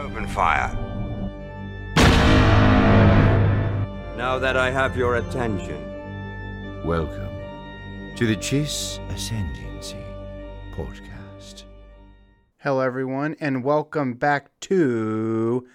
[0.00, 0.72] Open fire.
[4.16, 5.76] Now that I have your attention,
[6.86, 7.28] Welcome
[8.16, 10.02] to the Chiss Ascendancy
[10.74, 11.64] podcast.
[12.60, 15.68] Hello, everyone, and welcome back to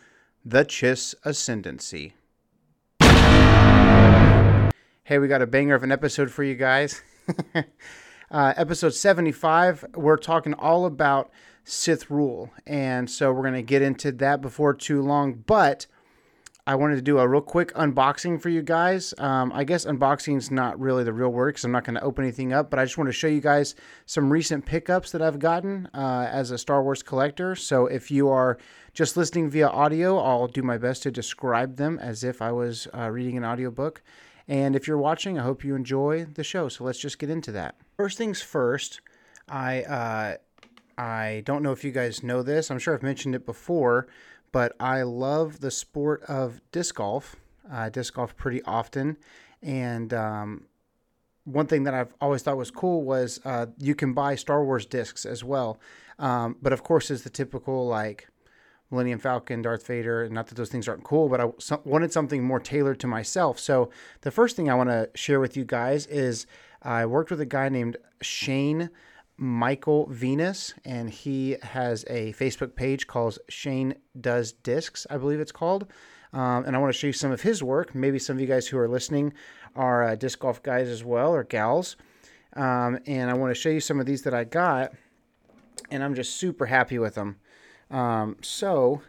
[0.43, 2.15] the Chiss Ascendancy.
[5.03, 7.03] Hey, we got a banger of an episode for you guys.
[8.31, 11.29] uh, episode 75, we're talking all about
[11.65, 12.51] Sith rule.
[12.65, 15.33] And so we're going to get into that before too long.
[15.33, 15.87] But
[16.67, 19.13] I wanted to do a real quick unboxing for you guys.
[19.17, 22.01] Um, I guess unboxing is not really the real word because I'm not going to
[22.01, 23.75] open anything up, but I just want to show you guys
[24.05, 27.55] some recent pickups that I've gotten uh, as a Star Wars collector.
[27.55, 28.57] So if you are
[28.93, 32.87] just listening via audio, I'll do my best to describe them as if I was
[32.97, 34.01] uh, reading an audiobook.
[34.47, 36.69] And if you're watching, I hope you enjoy the show.
[36.69, 37.75] So let's just get into that.
[37.97, 39.01] First things first,
[39.47, 40.35] I uh,
[40.97, 42.69] I don't know if you guys know this.
[42.71, 44.07] I'm sure I've mentioned it before,
[44.51, 47.35] but I love the sport of disc golf.
[47.71, 49.17] I disc golf pretty often,
[49.61, 50.65] and um,
[51.45, 54.85] one thing that I've always thought was cool was uh, you can buy Star Wars
[54.85, 55.79] discs as well.
[56.19, 58.27] Um, but of course, is the typical like
[58.91, 60.23] Millennium Falcon, Darth Vader.
[60.23, 63.07] And not that those things aren't cool, but I so- wanted something more tailored to
[63.07, 63.59] myself.
[63.59, 63.89] So
[64.21, 66.45] the first thing I want to share with you guys is
[66.81, 68.89] I worked with a guy named Shane
[69.37, 75.51] Michael Venus, and he has a Facebook page called Shane Does Discs, I believe it's
[75.51, 75.91] called.
[76.33, 77.95] Um, and I want to show you some of his work.
[77.95, 79.33] Maybe some of you guys who are listening
[79.75, 81.95] are uh, disc golf guys as well or gals.
[82.53, 84.93] Um, and I want to show you some of these that I got,
[85.91, 87.37] and I'm just super happy with them.
[87.91, 89.01] Um, so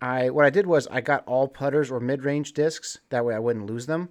[0.00, 2.98] I what I did was I got all putters or mid-range discs.
[3.10, 4.08] That way I wouldn't lose them.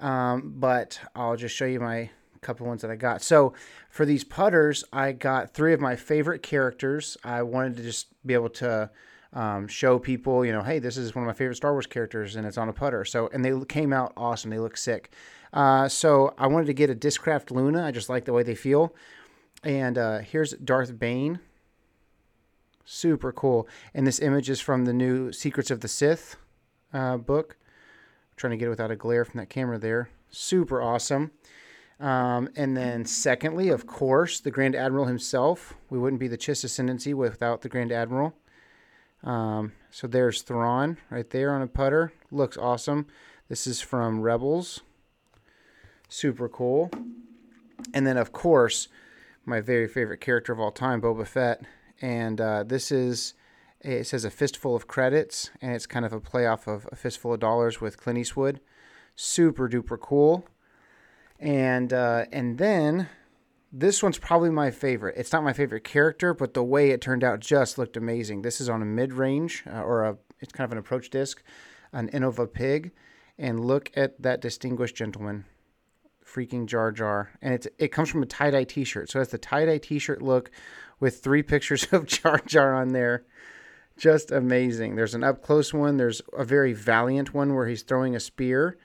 [0.00, 2.10] Um, but I'll just show you my
[2.40, 3.22] couple ones that I got.
[3.22, 3.52] So
[3.90, 7.16] for these putters, I got three of my favorite characters.
[7.24, 8.90] I wanted to just be able to
[9.32, 12.36] um, show people, you know, hey, this is one of my favorite Star Wars characters,
[12.36, 13.04] and it's on a putter.
[13.04, 14.50] So and they came out awesome.
[14.50, 15.12] They look sick.
[15.52, 17.84] Uh, so I wanted to get a Discraft Luna.
[17.84, 18.94] I just like the way they feel.
[19.64, 21.40] And uh, here's Darth Bane.
[22.84, 23.68] Super cool.
[23.92, 26.36] And this image is from the new Secrets of the Sith
[26.92, 27.56] uh, book.
[27.60, 30.08] I'm trying to get it without a glare from that camera there.
[30.30, 31.32] Super awesome.
[32.00, 35.74] Um, and then, secondly, of course, the Grand Admiral himself.
[35.90, 38.34] We wouldn't be the Chiss Ascendancy without the Grand Admiral.
[39.24, 42.12] Um, so there's Thrawn right there on a putter.
[42.30, 43.06] Looks awesome.
[43.48, 44.82] This is from Rebels.
[46.08, 46.90] Super cool.
[47.92, 48.88] And then, of course,
[49.44, 51.62] my very favorite character of all time, Boba Fett.
[52.00, 53.34] And uh, this is,
[53.80, 56.96] it says a fistful of credits, and it's kind of a play off of a
[56.96, 58.60] fistful of dollars with Clint Eastwood.
[59.16, 60.46] Super duper cool.
[61.38, 63.08] And uh, and then
[63.72, 65.16] this one's probably my favorite.
[65.16, 68.42] It's not my favorite character, but the way it turned out just looked amazing.
[68.42, 71.42] This is on a mid range uh, or a it's kind of an approach disc,
[71.92, 72.92] an Innova Pig,
[73.38, 75.44] and look at that distinguished gentleman,
[76.24, 79.10] freaking Jar Jar, and it's it comes from a tie dye T-shirt.
[79.10, 80.50] So it's the tie dye T-shirt look
[80.98, 83.24] with three pictures of Jar Jar on there.
[83.96, 84.94] Just amazing.
[84.94, 85.96] There's an up close one.
[85.96, 88.78] There's a very valiant one where he's throwing a spear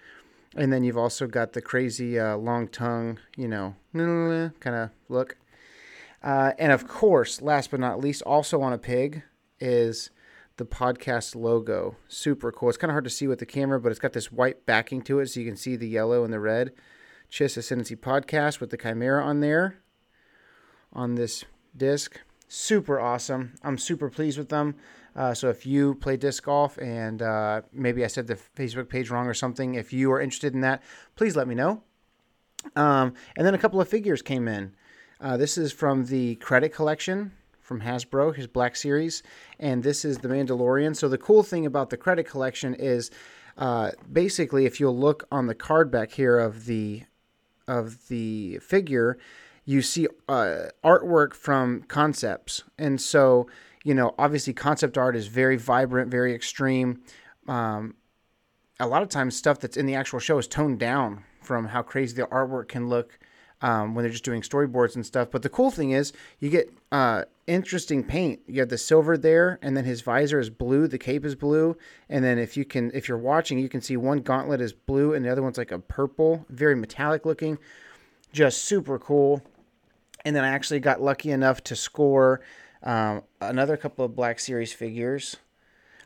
[0.55, 3.75] and then you've also got the crazy uh, long tongue, you know,
[4.59, 5.37] kind of look.
[6.21, 9.23] Uh, and of course, last but not least, also on a pig
[9.59, 10.09] is
[10.57, 11.95] the podcast logo.
[12.07, 12.69] Super cool.
[12.69, 15.01] It's kind of hard to see with the camera, but it's got this white backing
[15.03, 16.71] to it so you can see the yellow and the red.
[17.31, 19.79] Chiss Ascendancy podcast with the Chimera on there
[20.93, 21.43] on this
[21.75, 22.21] disc.
[22.47, 23.55] Super awesome.
[23.63, 24.75] I'm super pleased with them.
[25.15, 29.09] Uh, so if you play disc golf and uh, maybe I said the Facebook page
[29.09, 30.81] wrong or something, if you are interested in that,
[31.15, 31.83] please let me know.
[32.75, 34.73] Um, and then a couple of figures came in.
[35.19, 37.31] Uh, this is from the credit collection
[37.63, 39.23] from Hasbro, his Black Series,
[39.59, 40.95] and this is the Mandalorian.
[40.95, 43.09] So the cool thing about the credit collection is
[43.57, 47.03] uh, basically if you'll look on the card back here of the
[47.65, 49.17] of the figure,
[49.63, 53.47] you see uh, artwork from concepts, and so
[53.83, 57.01] you know, obviously concept art is very vibrant, very extreme.
[57.47, 57.95] Um,
[58.79, 61.81] a lot of times, stuff that's in the actual show is toned down from how
[61.81, 63.19] crazy the artwork can look
[63.61, 65.29] um, when they're just doing storyboards and stuff.
[65.29, 68.39] But the cool thing is, you get uh, interesting paint.
[68.47, 70.87] You have the silver there, and then his visor is blue.
[70.87, 71.77] The cape is blue,
[72.09, 75.13] and then if you can, if you're watching, you can see one gauntlet is blue,
[75.13, 77.57] and the other one's like a purple, very metallic looking.
[78.31, 79.41] Just super cool.
[80.25, 82.41] And then I actually got lucky enough to score
[82.83, 85.37] um, another couple of Black Series figures.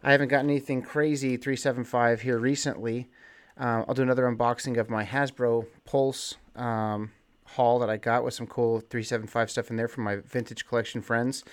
[0.03, 3.09] I haven't gotten anything crazy 375 here recently.
[3.57, 7.11] Um, I'll do another unboxing of my Hasbro Pulse um,
[7.45, 11.01] haul that I got with some cool 375 stuff in there from my vintage collection
[11.01, 11.43] friends.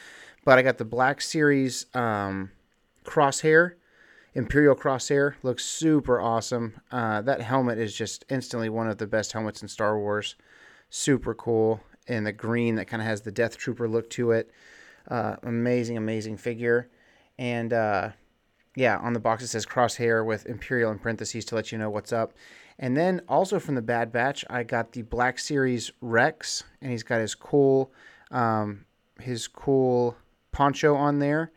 [0.45, 2.51] But I got the Black Series um,
[3.05, 3.73] crosshair,
[4.35, 5.35] Imperial crosshair.
[5.43, 6.81] Looks super awesome.
[6.91, 10.35] Uh, that helmet is just instantly one of the best helmets in Star Wars.
[10.91, 11.81] Super cool.
[12.07, 14.51] And the green that kind of has the Death Trooper look to it.
[15.09, 16.91] Uh, amazing, amazing figure.
[17.39, 18.11] And uh,
[18.77, 21.91] yeah, on the box it says crosshair with Imperial in parentheses to let you know
[21.91, 22.33] what's up.
[22.79, 27.05] And then also from the Bad Batch, I got the Black Series Rex, and he's
[27.05, 27.93] got his cool,
[28.33, 28.85] um,
[29.21, 30.17] his cool
[30.51, 31.53] poncho on there.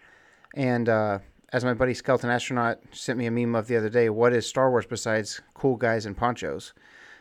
[0.53, 1.19] And uh,
[1.53, 4.45] as my buddy Skeleton Astronaut sent me a meme of the other day, what is
[4.45, 6.73] Star Wars besides cool guys in ponchos?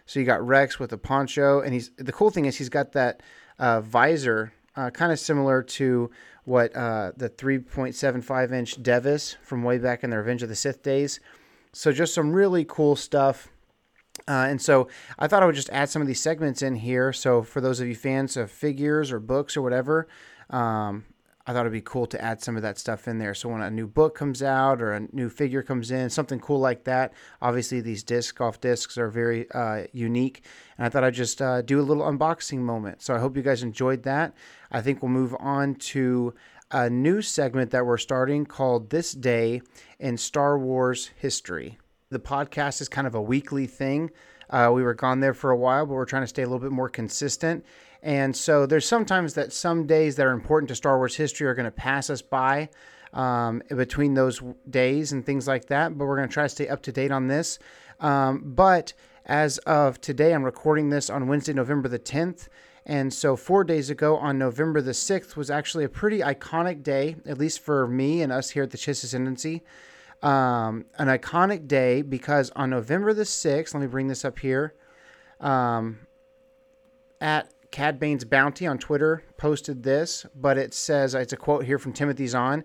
[0.04, 2.92] So you got Rex with a poncho, and he's the cool thing is he's got
[2.92, 3.22] that
[3.58, 6.10] uh, visor, uh, kind of similar to
[6.44, 10.82] what uh, the 3.75 inch Devis from way back in the Revenge of the Sith
[10.82, 11.18] days.
[11.72, 13.48] So just some really cool stuff.
[14.28, 14.88] Uh, and so
[15.18, 17.12] I thought I would just add some of these segments in here.
[17.12, 20.08] So for those of you fans of figures or books or whatever,
[20.50, 21.04] um,
[21.46, 23.32] I thought it'd be cool to add some of that stuff in there.
[23.32, 26.58] So when a new book comes out or a new figure comes in, something cool
[26.58, 27.12] like that.
[27.40, 30.42] Obviously, these disc golf discs are very uh, unique,
[30.76, 33.00] and I thought I'd just uh, do a little unboxing moment.
[33.00, 34.34] So I hope you guys enjoyed that.
[34.72, 36.34] I think we'll move on to
[36.72, 39.62] a new segment that we're starting called "This Day
[40.00, 41.78] in Star Wars History."
[42.10, 44.10] The podcast is kind of a weekly thing.
[44.50, 46.60] Uh, we were gone there for a while, but we're trying to stay a little
[46.60, 47.64] bit more consistent.
[48.06, 51.56] And so there's sometimes that some days that are important to Star Wars history are
[51.56, 52.68] going to pass us by
[53.12, 55.98] um, between those days and things like that.
[55.98, 57.58] But we're going to try to stay up to date on this.
[57.98, 58.92] Um, but
[59.24, 62.46] as of today, I'm recording this on Wednesday, November the 10th.
[62.88, 67.16] And so, four days ago, on November the 6th, was actually a pretty iconic day,
[67.26, 69.64] at least for me and us here at the Chiss Ascendancy.
[70.22, 74.74] Um, an iconic day because on November the 6th, let me bring this up here,
[75.40, 75.98] um,
[77.20, 81.78] at Cad Bane's Bounty on Twitter posted this, but it says it's a quote here
[81.78, 82.64] from Timothy Zahn.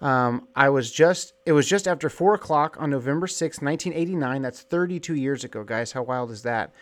[0.00, 4.40] Um, I was just it was just after four o'clock on November 6, 1989.
[4.40, 5.90] That's 32 years ago, guys.
[5.90, 6.72] How wild is that?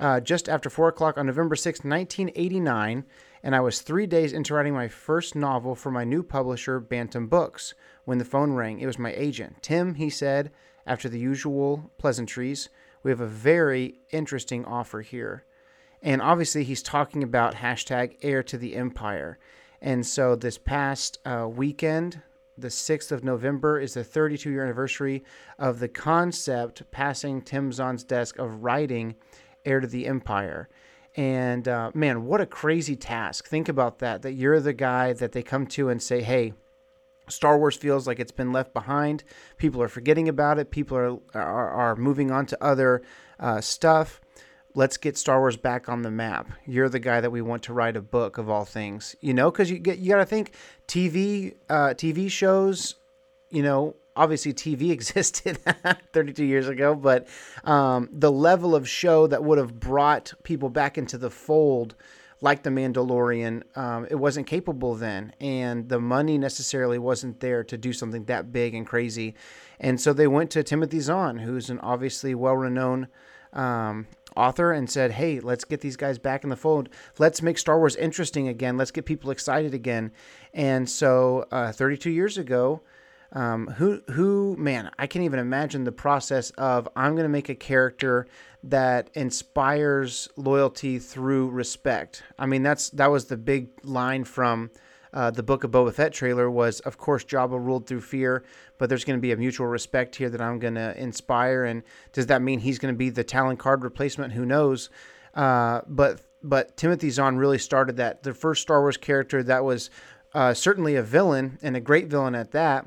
[0.00, 3.04] Uh, just after four o'clock on November 6, 1989,
[3.44, 7.28] and I was three days into writing my first novel for my new publisher, Bantam
[7.28, 7.74] Books,
[8.04, 8.80] when the phone rang.
[8.80, 9.62] It was my agent.
[9.62, 10.50] Tim, he said,
[10.88, 12.68] after the usual pleasantries,
[13.04, 15.44] we have a very interesting offer here.
[16.02, 19.38] And obviously, he's talking about hashtag heir to the empire.
[19.80, 22.22] And so, this past uh, weekend,
[22.58, 25.22] the 6th of November, is the 32 year anniversary
[25.58, 29.14] of the concept passing Tim Zahn's desk of writing
[29.64, 30.68] heir to the empire.
[31.14, 33.46] And uh, man, what a crazy task.
[33.46, 36.54] Think about that, that you're the guy that they come to and say, hey,
[37.28, 39.22] Star Wars feels like it's been left behind.
[39.56, 40.70] People are forgetting about it.
[40.70, 43.02] People are are, are moving on to other
[43.38, 44.20] uh, stuff
[44.74, 46.50] let's get Star Wars back on the map.
[46.66, 49.50] You're the guy that we want to write a book of all things, you know,
[49.50, 50.52] because you get you got to think
[50.88, 52.96] TV uh, TV shows,
[53.50, 53.96] you know.
[54.14, 55.58] Obviously, TV existed
[56.12, 57.28] 32 years ago, but
[57.64, 61.94] um, the level of show that would have brought people back into the fold,
[62.42, 67.78] like The Mandalorian, um, it wasn't capable then, and the money necessarily wasn't there to
[67.78, 69.34] do something that big and crazy.
[69.80, 73.06] And so they went to Timothy Zahn, who's an obviously well-renowned
[73.54, 74.06] um,
[74.36, 76.88] author and said, "Hey, let's get these guys back in the fold.
[77.18, 78.76] Let's make Star Wars interesting again.
[78.76, 80.12] Let's get people excited again."
[80.54, 82.82] And so, uh, 32 years ago,
[83.32, 87.48] um, who who man, I can't even imagine the process of I'm going to make
[87.48, 88.26] a character
[88.64, 92.22] that inspires loyalty through respect.
[92.38, 94.70] I mean, that's that was the big line from
[95.12, 98.44] uh, the Book of Boba Fett trailer was, of course, Jabba ruled through fear,
[98.78, 101.64] but there's going to be a mutual respect here that I'm going to inspire.
[101.64, 104.32] And does that mean he's going to be the talent card replacement?
[104.32, 104.88] Who knows?
[105.34, 108.22] Uh, but but Timothy Zahn really started that.
[108.22, 109.90] The first Star Wars character that was
[110.34, 112.86] uh, certainly a villain and a great villain at that,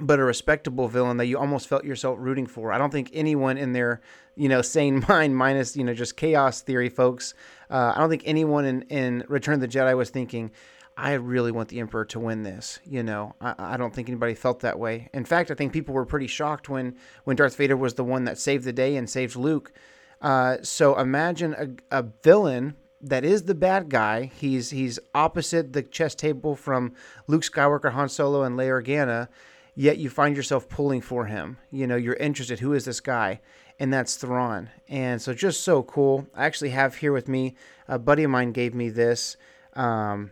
[0.00, 2.72] but a respectable villain that you almost felt yourself rooting for.
[2.72, 4.00] I don't think anyone in their
[4.36, 7.34] you know sane mind, minus you know just chaos theory folks,
[7.70, 10.50] uh, I don't think anyone in in Return of the Jedi was thinking
[10.96, 12.78] I really want the Emperor to win this.
[12.84, 15.08] You know, I, I, don't think anybody felt that way.
[15.14, 18.24] In fact, I think people were pretty shocked when when Darth Vader was the one
[18.24, 19.72] that saved the day and saved Luke.
[20.20, 21.54] Uh, so imagine
[21.90, 24.30] a, a villain that is the bad guy.
[24.36, 26.92] He's he's opposite the chess table from
[27.26, 29.28] Luke Skywalker, Han Solo, and Leia Organa.
[29.74, 31.56] Yet you find yourself pulling for him.
[31.70, 32.60] You know, you're interested.
[32.60, 33.40] Who is this guy?
[33.78, 34.68] And that's Thrawn.
[34.86, 36.28] And so just so cool.
[36.34, 37.56] I actually have here with me
[37.88, 39.38] a buddy of mine gave me this.
[39.72, 40.30] Um,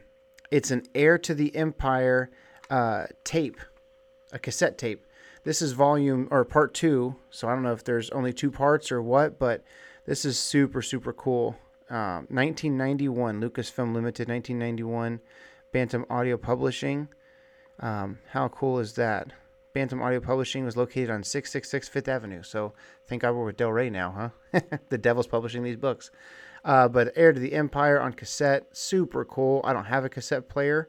[0.50, 2.30] it's an heir to the empire
[2.69, 3.59] uh, tape,
[4.33, 5.07] a cassette tape.
[5.45, 8.92] This is volume or part two, so I don't know if there's only two parts
[8.92, 9.64] or what, but
[10.07, 11.57] this is super super cool.
[11.88, 15.21] Um, 1991 Lucasfilm Limited, 1991
[15.73, 17.09] Bantam Audio Publishing.
[17.80, 19.33] Um, how cool is that?
[19.73, 22.42] Bantam Audio Publishing was located on 666 Fifth Avenue.
[22.42, 22.75] So
[23.07, 24.61] thank God we're with Del Rey now, huh?
[24.88, 26.11] the devil's publishing these books.
[26.64, 29.60] Uh, but Heir to the Empire on cassette, super cool.
[29.64, 30.88] I don't have a cassette player,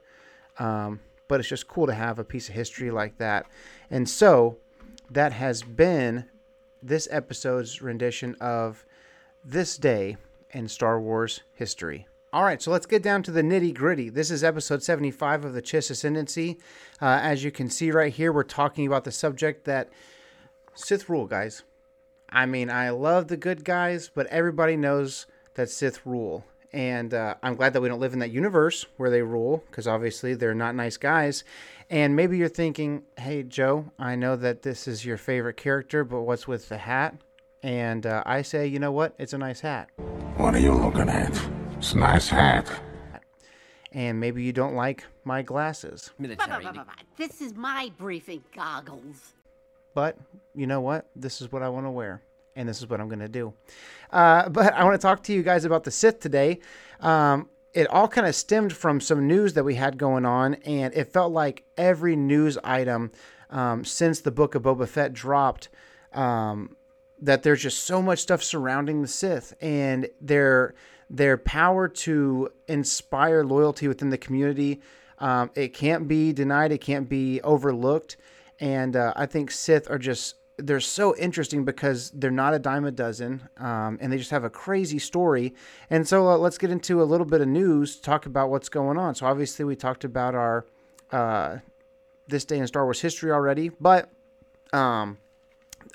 [0.59, 3.45] um, but it's just cool to have a piece of history like that.
[3.89, 4.57] And so
[5.09, 6.25] that has been
[6.83, 8.85] this episode's rendition of
[9.43, 10.17] This Day
[10.51, 12.07] in Star Wars History.
[12.33, 14.09] All right, so let's get down to the nitty gritty.
[14.09, 16.59] This is episode 75 of the Chiss Ascendancy.
[17.01, 19.89] Uh, as you can see right here, we're talking about the subject that
[20.73, 21.63] Sith rule, guys.
[22.29, 26.46] I mean, I love the good guys, but everybody knows that Sith rule.
[26.74, 29.88] And uh, I'm glad that we don't live in that universe where they rule, because
[29.88, 31.43] obviously they're not nice guys.
[31.89, 36.22] And maybe you're thinking, hey, Joe, I know that this is your favorite character, but
[36.22, 37.15] what's with the hat?
[37.62, 39.13] And uh, I say, you know what?
[39.20, 39.89] It's a nice hat.
[40.38, 41.38] What are you looking at?
[41.77, 42.72] It's a nice hat.
[43.91, 46.12] And maybe you don't like my glasses.
[46.17, 46.65] Military.
[47.17, 49.34] This is my briefing goggles.
[49.93, 50.17] But
[50.55, 51.10] you know what?
[51.17, 52.22] This is what I want to wear.
[52.55, 53.53] And this is what I'm going to do.
[54.12, 56.60] Uh, but I want to talk to you guys about the Sith today.
[57.00, 60.93] Um, it all kind of stemmed from some news that we had going on, and
[60.93, 63.12] it felt like every news item
[63.50, 65.70] um, since the book of Boba Fett dropped,
[66.13, 66.75] um,
[67.22, 70.74] that there's just so much stuff surrounding the Sith and their
[71.10, 74.81] their power to inspire loyalty within the community.
[75.20, 76.72] Um, it can't be denied.
[76.72, 78.15] It can't be overlooked.
[78.62, 82.86] And uh, I think Sith are just they're so interesting because they're not a dime
[82.86, 85.53] a dozen, um, and they just have a crazy story.
[85.89, 88.70] And so uh, let's get into a little bit of news, to talk about what's
[88.70, 89.15] going on.
[89.15, 90.65] So obviously we talked about our
[91.12, 91.58] uh,
[92.27, 94.10] this day in Star Wars history already, but
[94.74, 95.18] um,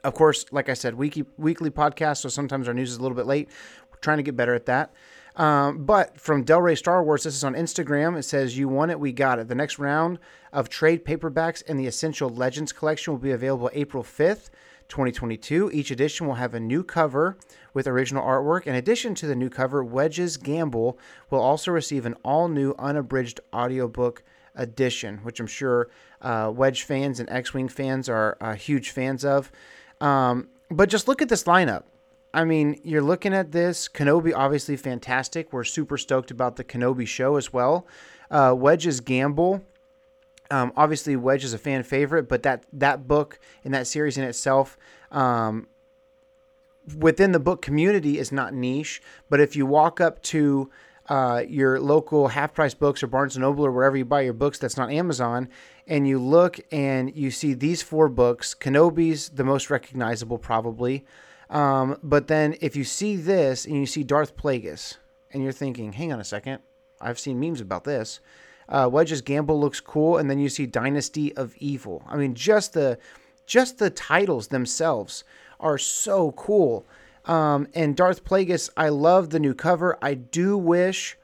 [0.04, 3.16] of course, like I said, weekly weekly podcast, so sometimes our news is a little
[3.16, 3.48] bit late.
[3.90, 4.92] We're trying to get better at that.
[5.36, 8.18] Um, but from Del Rey Star Wars, this is on Instagram.
[8.18, 9.48] It says, You won it, we got it.
[9.48, 10.18] The next round
[10.52, 14.48] of trade paperbacks in the Essential Legends collection will be available April 5th,
[14.88, 15.70] 2022.
[15.72, 17.36] Each edition will have a new cover
[17.74, 18.66] with original artwork.
[18.66, 23.40] In addition to the new cover, Wedge's Gamble will also receive an all new unabridged
[23.52, 24.22] audiobook
[24.54, 25.90] edition, which I'm sure
[26.22, 29.52] uh, Wedge fans and X Wing fans are uh, huge fans of.
[30.00, 31.82] Um, but just look at this lineup.
[32.34, 33.88] I mean, you're looking at this.
[33.88, 35.52] Kenobi, obviously fantastic.
[35.52, 37.86] We're super stoked about the Kenobi show as well.
[38.30, 39.64] Uh, Wedge's Gamble.
[40.50, 44.24] Um, obviously, Wedge is a fan favorite, but that that book and that series in
[44.24, 44.76] itself,
[45.10, 45.66] um,
[46.96, 49.02] within the book community, is not niche.
[49.28, 50.70] But if you walk up to
[51.08, 54.32] uh, your local half price books or Barnes and Noble or wherever you buy your
[54.32, 55.48] books that's not Amazon,
[55.86, 61.04] and you look and you see these four books, Kenobi's the most recognizable probably.
[61.48, 64.96] Um, but then if you see this and you see Darth Plagueis,
[65.32, 66.60] and you're thinking, hang on a second,
[67.00, 68.20] I've seen memes about this.
[68.68, 72.02] Uh, Wedge's Gamble looks cool, and then you see Dynasty of Evil.
[72.08, 72.98] I mean, just the
[73.46, 75.22] just the titles themselves
[75.60, 76.84] are so cool.
[77.26, 79.98] Um, and Darth Plagueis, I love the new cover.
[80.02, 81.16] I do wish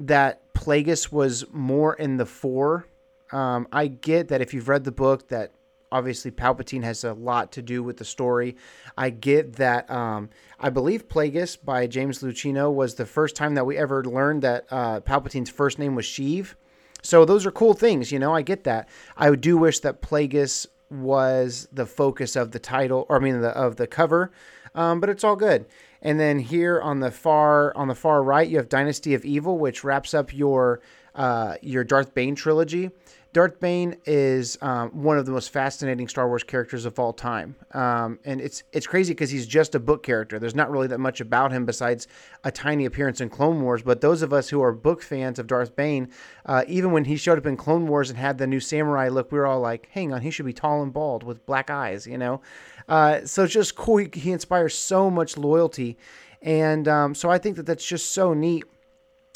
[0.00, 2.86] that Plagueis was more in the fore.
[3.32, 5.52] Um, I get that if you've read the book, that
[5.90, 8.56] obviously Palpatine has a lot to do with the story.
[8.96, 9.90] I get that.
[9.90, 14.42] Um, I believe Plagueis by James Luceno was the first time that we ever learned
[14.42, 16.54] that uh, Palpatine's first name was Sheev.
[17.02, 18.34] So those are cool things, you know.
[18.34, 18.88] I get that.
[19.16, 23.50] I do wish that Plagueis was the focus of the title, or I mean, the,
[23.50, 24.32] of the cover.
[24.74, 25.66] Um, but it's all good.
[26.02, 29.58] And then here on the far on the far right, you have Dynasty of Evil,
[29.58, 30.80] which wraps up your
[31.14, 32.90] uh, your Darth Bane trilogy.
[33.34, 37.56] Darth Bane is um, one of the most fascinating Star Wars characters of all time,
[37.72, 40.38] um, and it's it's crazy because he's just a book character.
[40.38, 42.08] There's not really that much about him besides
[42.44, 43.82] a tiny appearance in Clone Wars.
[43.82, 46.08] But those of us who are book fans of Darth Bane,
[46.46, 49.30] uh, even when he showed up in Clone Wars and had the new samurai look,
[49.30, 52.06] we were all like, "Hang on, he should be tall and bald with black eyes,"
[52.06, 52.40] you know.
[52.88, 53.98] Uh, so it's just cool.
[53.98, 55.98] He, he, inspires so much loyalty,
[56.40, 58.64] and um, so I think that that's just so neat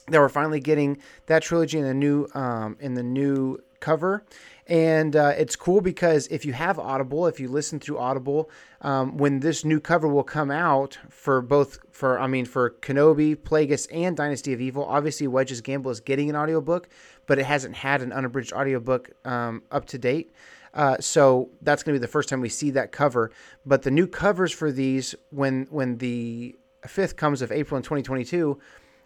[0.08, 0.96] that we're finally getting
[1.26, 4.24] that trilogy in the new um, in the new cover.
[4.66, 8.48] And uh, it's cool because if you have Audible, if you listen through Audible,
[8.80, 13.36] um, when this new cover will come out for both, for I mean, for Kenobi,
[13.36, 16.88] Plagueis, and Dynasty of Evil, obviously Wedge's Gamble is getting an audiobook,
[17.26, 20.32] but it hasn't had an unabridged audiobook um, up to date.
[20.74, 23.30] Uh, so that's going to be the first time we see that cover.
[23.66, 28.58] But the new covers for these, when when the fifth comes of April in 2022,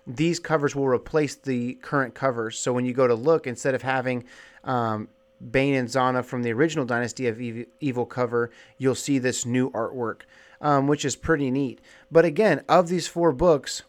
[0.06, 2.58] these covers will replace the current covers.
[2.58, 4.24] So when you go to look, instead of having
[4.64, 5.08] um,
[5.50, 7.40] Bane and Zannah from the original Dynasty of
[7.80, 10.22] Evil cover, you'll see this new artwork,
[10.60, 11.80] um, which is pretty neat.
[12.10, 13.82] But again, of these four books,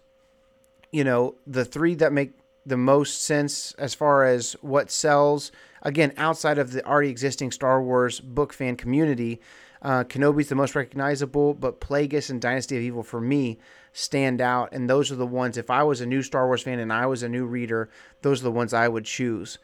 [0.91, 2.33] you know, the three that make
[2.65, 7.81] the most sense as far as what sells again, outside of the already existing Star
[7.81, 9.39] Wars book fan community,
[9.81, 13.57] uh, Kenobi's the most recognizable, but Plagueis and Dynasty of Evil for me
[13.97, 14.69] stand out.
[14.71, 17.07] And those are the ones, if I was a new Star Wars fan and I
[17.07, 17.89] was a new reader,
[18.21, 19.57] those are the ones I would choose.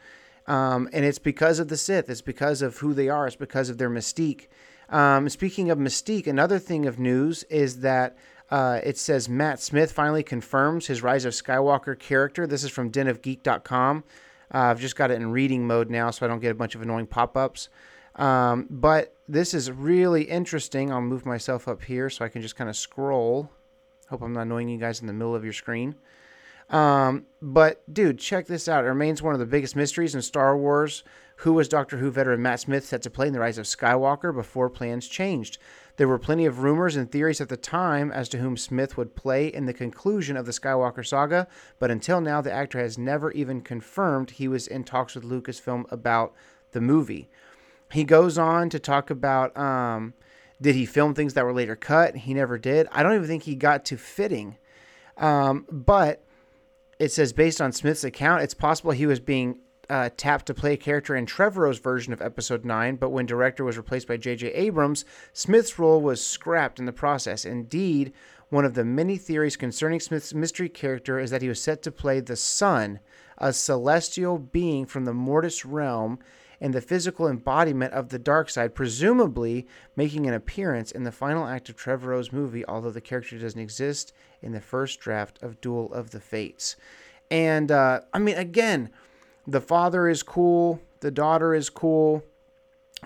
[0.46, 3.70] Um, and it's because of the Sith, it's because of who they are, it's because
[3.70, 4.48] of their mystique.
[4.90, 8.18] Um, speaking of mystique, another thing of news is that
[8.50, 12.46] uh, it says Matt Smith finally confirms his Rise of Skywalker character.
[12.46, 14.04] This is from denofgeek.com.
[14.52, 16.74] Uh, I've just got it in reading mode now, so I don't get a bunch
[16.74, 17.68] of annoying pop ups.
[18.16, 20.92] Um, but this is really interesting.
[20.92, 23.50] I'll move myself up here so I can just kind of scroll.
[24.08, 25.94] Hope I'm not annoying you guys in the middle of your screen.
[26.70, 28.84] Um, but dude, check this out.
[28.84, 31.04] It remains one of the biggest mysteries in Star Wars.
[31.38, 34.34] Who was Doctor Who veteran Matt Smith set to play in The Rise of Skywalker
[34.34, 35.58] before plans changed?
[35.96, 39.14] There were plenty of rumors and theories at the time as to whom Smith would
[39.14, 41.46] play in the conclusion of the Skywalker saga,
[41.78, 45.90] but until now, the actor has never even confirmed he was in talks with Lucasfilm
[45.92, 46.32] about
[46.72, 47.28] the movie.
[47.92, 50.14] He goes on to talk about um,
[50.60, 52.16] did he film things that were later cut?
[52.16, 52.88] He never did.
[52.92, 54.56] I don't even think he got to fitting.
[55.16, 56.24] Um, but
[56.98, 59.58] it says based on Smith's account, it's possible he was being
[59.90, 63.64] uh, tapped to play a character in Trevorrow's version of Episode 9, but when director
[63.64, 64.48] was replaced by J.J.
[64.48, 67.44] Abrams, Smith's role was scrapped in the process.
[67.44, 68.12] Indeed,
[68.48, 71.92] one of the many theories concerning Smith's mystery character is that he was set to
[71.92, 73.00] play the Son,
[73.38, 76.18] a celestial being from the Mortis realm
[76.60, 81.46] and the physical embodiment of the dark side, presumably making an appearance in the final
[81.46, 85.92] act of Trevorrow's movie, although the character doesn't exist in the first draft of Duel
[85.92, 86.76] of the Fates.
[87.30, 88.90] And uh, I mean, again,
[89.46, 92.24] the father is cool, the daughter is cool,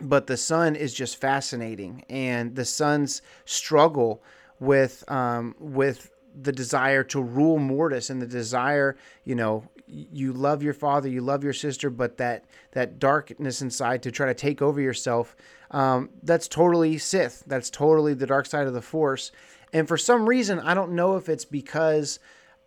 [0.00, 4.22] but the son is just fascinating, and the son's struggle
[4.60, 10.62] with um, with the desire to rule Mortis and the desire, you know, you love
[10.62, 14.62] your father, you love your sister, but that that darkness inside to try to take
[14.62, 15.36] over yourself,
[15.70, 17.44] um, that's totally Sith.
[17.46, 19.32] That's totally the dark side of the Force.
[19.72, 22.18] And for some reason, I don't know if it's because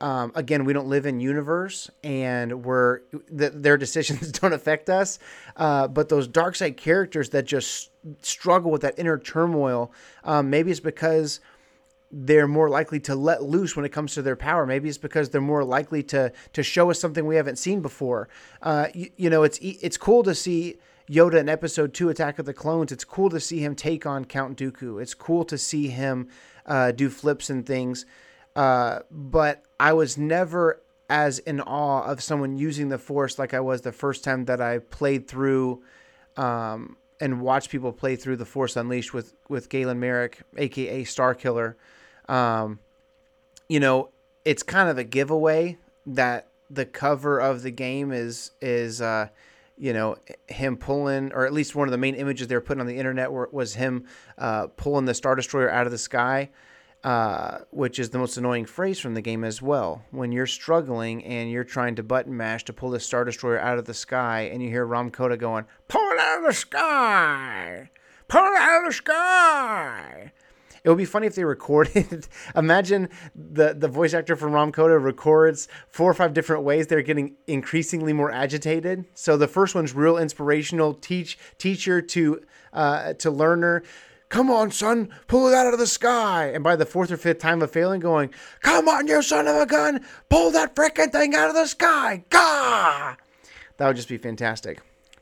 [0.01, 3.01] um, again, we don't live in universe, and we're
[3.37, 5.19] th- their decisions don't affect us.
[5.55, 7.91] Uh, but those dark side characters that just
[8.23, 11.39] struggle with that inner turmoil, um, maybe it's because
[12.11, 14.65] they're more likely to let loose when it comes to their power.
[14.65, 18.29] Maybe it's because they're more likely to to show us something we haven't seen before.
[18.61, 20.77] Uh, you, you know, it's it's cool to see.
[21.09, 22.89] Yoda in Episode Two, Attack of the Clones.
[22.89, 25.01] It's cool to see him take on Count Dooku.
[25.01, 26.29] It's cool to see him
[26.65, 28.05] uh, do flips and things.
[28.55, 33.59] Uh, but I was never as in awe of someone using the Force like I
[33.59, 35.83] was the first time that I played through
[36.37, 41.75] um, and watched people play through the Force Unleashed with with Galen Marek, aka Starkiller.
[42.31, 42.79] Um,
[43.67, 44.09] you know,
[44.45, 49.27] it's kind of a giveaway that the cover of the game is is uh,
[49.77, 50.17] you know
[50.47, 52.97] him pulling, or at least one of the main images they were putting on the
[52.97, 54.05] internet was him
[54.37, 56.49] uh, pulling the Star Destroyer out of the sky
[57.03, 60.03] uh, which is the most annoying phrase from the game as well.
[60.11, 63.79] When you're struggling and you're trying to button mash to pull the Star Destroyer out
[63.79, 67.89] of the sky, and you hear Rahm Kota going, Pull it out of the sky!
[68.27, 70.31] Pull it out of the sky!
[70.83, 72.27] It would be funny if they recorded.
[72.55, 77.01] Imagine the, the voice actor from Rahm Kota records four or five different ways they're
[77.01, 79.05] getting increasingly more agitated.
[79.13, 82.41] So the first one's real inspirational, teach teacher to
[82.73, 83.83] uh, to learner
[84.31, 86.51] come on, son, pull it out of the sky.
[86.53, 89.57] And by the fourth or fifth time of failing, going, come on, you son of
[89.57, 92.23] a gun, pull that freaking thing out of the sky.
[92.29, 93.17] Gah!
[93.77, 94.79] That would just be fantastic.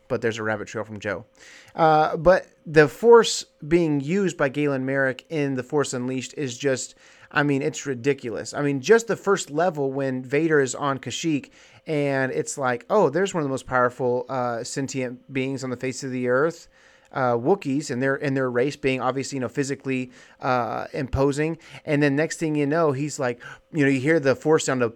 [0.09, 1.25] But there's a rabbit trail from Joe.
[1.73, 6.95] Uh, but the force being used by Galen Marek in The Force Unleashed is just,
[7.31, 8.53] I mean, it's ridiculous.
[8.53, 11.51] I mean, just the first level when Vader is on Kashyyyk
[11.87, 15.77] and it's like, oh, there's one of the most powerful uh, sentient beings on the
[15.77, 16.67] face of the earth
[17.11, 22.01] uh, Wookiees and their and their race being obviously you know physically uh, imposing, and
[22.01, 23.41] then next thing you know, he's like,
[23.71, 24.93] you know, you hear the force sound of,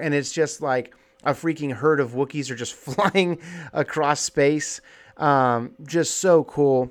[0.00, 3.38] and it's just like a freaking herd of Wookiees are just flying
[3.72, 4.80] across space.
[5.16, 6.90] Um, just so cool.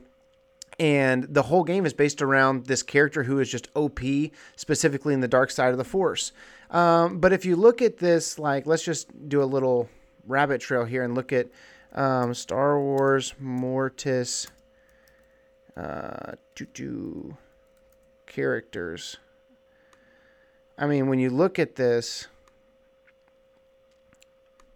[0.80, 4.00] And the whole game is based around this character who is just OP,
[4.56, 6.32] specifically in the dark side of the Force.
[6.72, 9.89] Um, but if you look at this, like, let's just do a little
[10.26, 11.50] rabbit trail here and look at
[11.94, 14.48] um, Star Wars Mortis
[15.78, 16.34] uh,
[18.26, 19.17] characters.
[20.78, 22.28] I mean, when you look at this,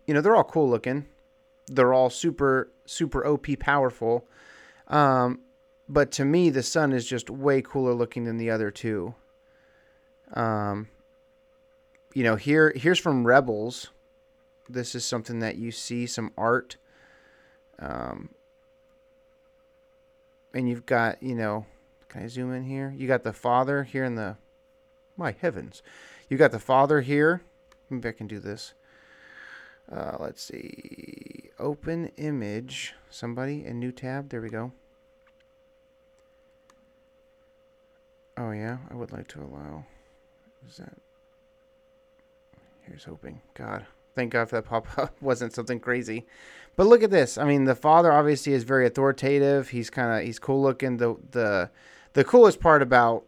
[0.08, 1.06] you know, they're all cool looking.
[1.68, 4.28] They're all super, super OP powerful.
[4.88, 5.42] Um,
[5.90, 9.16] but to me, the son is just way cooler looking than the other two.
[10.34, 10.90] Um,
[12.14, 13.92] you know, here here's from Rebels.
[14.70, 16.78] This is something that you see some art
[17.80, 18.30] Um,
[20.54, 21.66] and you've got, you know,
[22.10, 22.94] can I zoom in here?
[22.98, 24.38] You got the father here in the,
[25.18, 25.84] my heavens,
[26.30, 27.42] you got the father here.
[27.90, 28.74] Maybe I can do this.
[29.92, 31.50] Uh, let's see.
[31.60, 32.96] Open image.
[33.10, 34.30] Somebody in new tab.
[34.30, 34.72] There we go.
[38.38, 39.86] Oh yeah, I would like to allow.
[40.68, 40.98] Is that?
[42.82, 43.42] Here's hoping.
[43.54, 45.16] God, thank God for that pop up.
[45.22, 46.26] Wasn't something crazy.
[46.76, 47.38] But look at this.
[47.38, 49.70] I mean, the father obviously is very authoritative.
[49.70, 50.98] He's kind of he's cool looking.
[50.98, 51.70] The the
[52.14, 53.24] the coolest part about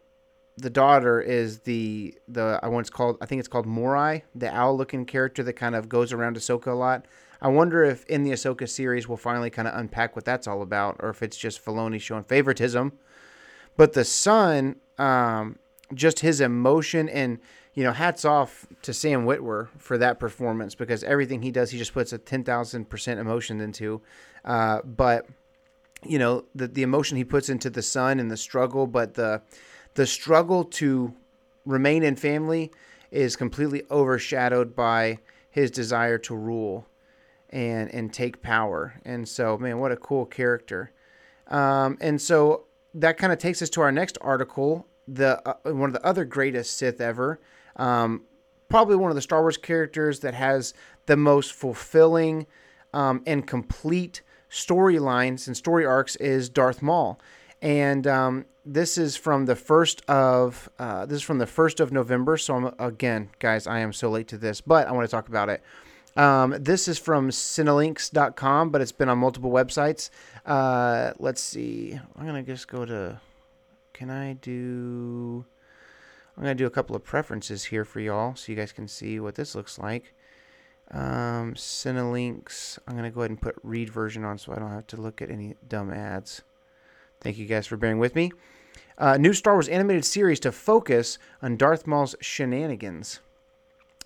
[0.57, 4.75] the daughter is the the I once called I think it's called Morai, the owl
[4.75, 7.05] looking character that kind of goes around Ahsoka a lot.
[7.39, 10.63] I wonder if in the Ahsoka series we'll finally kind of unpack what that's all
[10.63, 12.93] about, or if it's just Filoni showing favoritism.
[13.75, 15.59] But the son, um,
[15.93, 17.39] just his emotion and
[17.75, 21.77] you know, hats off to Sam Witwer for that performance because everything he does, he
[21.77, 24.01] just puts a ten thousand percent emotion into.
[24.43, 25.27] Uh, but
[26.03, 29.43] you know, the the emotion he puts into the son and the struggle, but the
[29.97, 31.11] the struggle to
[31.65, 32.71] remain in family
[33.09, 35.17] is completely overshadowed by
[35.49, 36.85] his desire to rule
[37.49, 38.93] and and take power.
[39.05, 40.91] And so, man, what a cool character.
[41.47, 45.89] Um, and so that kind of takes us to our next article, the uh, one
[45.89, 47.39] of the other greatest Sith ever.
[47.77, 48.25] Um,
[48.69, 50.75] probably one of the Star Wars characters that has
[51.07, 52.45] the most fulfilling
[52.93, 57.19] um, and complete storylines and story arcs is Darth Maul.
[57.61, 61.91] And um, this is from the first of uh, this is from the first of
[61.91, 62.37] November.
[62.37, 65.27] So I'm, again, guys, I am so late to this, but I want to talk
[65.27, 65.63] about it.
[66.17, 70.09] Um, this is from Cinelinx.com, but it's been on multiple websites.
[70.45, 71.99] Uh, let's see.
[72.15, 73.21] I'm gonna just go to.
[73.93, 75.45] Can I do?
[76.35, 79.19] I'm gonna do a couple of preferences here for y'all, so you guys can see
[79.19, 80.13] what this looks like.
[80.89, 82.79] Um, Cinelinx.
[82.87, 85.21] I'm gonna go ahead and put read version on, so I don't have to look
[85.21, 86.41] at any dumb ads.
[87.21, 88.31] Thank you guys for bearing with me.
[88.97, 93.19] Uh, new Star Wars animated series to focus on Darth Maul's shenanigans.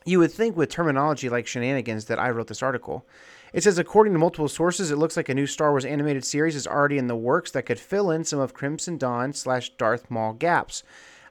[0.04, 3.06] You would think with terminology like shenanigans that I wrote this article.
[3.54, 6.56] It says, according to multiple sources, it looks like a new Star Wars animated series
[6.56, 10.10] is already in the works that could fill in some of Crimson Dawn slash Darth
[10.10, 10.84] Maul gaps.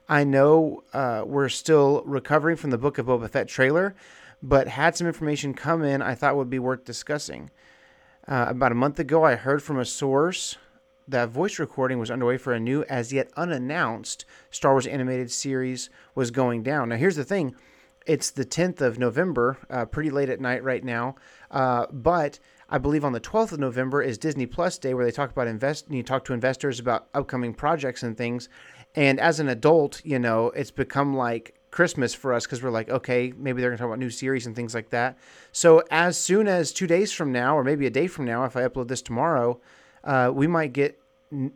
[0.07, 3.95] I know uh, we're still recovering from the Book of Boba Fett trailer,
[4.41, 7.49] but had some information come in I thought would be worth discussing.
[8.27, 10.57] Uh, about a month ago, I heard from a source
[11.11, 15.89] that voice recording was underway for a new, as yet unannounced, Star Wars animated series
[16.15, 16.89] was going down.
[16.89, 17.55] Now, here's the thing
[18.05, 21.15] it's the 10th of November, uh, pretty late at night right now.
[21.51, 25.11] Uh, but I believe on the 12th of November is Disney Plus Day, where they
[25.11, 25.85] talk about invest.
[25.89, 28.49] You talk to investors about upcoming projects and things.
[28.95, 32.89] And as an adult, you know, it's become like Christmas for us because we're like,
[32.89, 35.17] okay, maybe they're going to talk about new series and things like that.
[35.51, 38.57] So as soon as two days from now, or maybe a day from now, if
[38.57, 39.61] I upload this tomorrow,
[40.03, 41.00] uh, we might get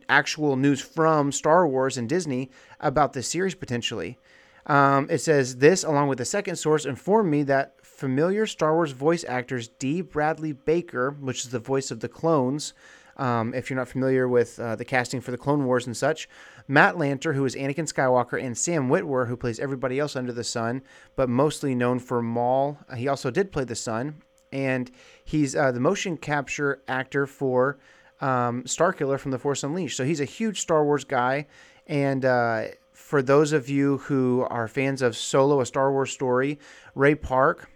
[0.08, 4.18] actual news from Star Wars and Disney about this series potentially.
[4.66, 8.90] Um, it says this, along with the second source, informed me that familiar Star Wars
[8.90, 10.00] voice actors D.
[10.00, 12.74] Bradley Baker, which is the voice of the clones,
[13.16, 16.28] um, if you're not familiar with uh, the casting for the Clone Wars and such,
[16.68, 20.44] Matt Lanter, who is Anakin Skywalker, and Sam Witwer, who plays everybody else under the
[20.44, 20.82] sun,
[21.14, 22.78] but mostly known for Maul.
[22.94, 24.90] He also did play the son, and
[25.24, 27.78] he's uh, the motion capture actor for
[28.20, 29.96] um, Starkiller from The Force Unleashed.
[29.96, 31.46] So he's a huge Star Wars guy,
[31.86, 36.58] and uh, for those of you who are fans of Solo, a Star Wars story,
[36.94, 37.70] Ray Park